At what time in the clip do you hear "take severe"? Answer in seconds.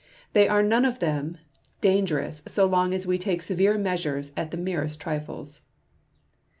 3.19-3.77